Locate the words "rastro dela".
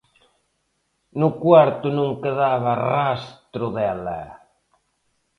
2.91-4.19